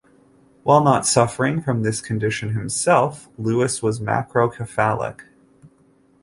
While 0.63 0.83
not 0.83 1.05
suffering 1.05 1.61
from 1.61 1.83
this 1.83 2.01
condition 2.01 2.55
himself, 2.55 3.29
Louis 3.37 3.83
was 3.83 3.99
macrocephalic. 4.01 5.25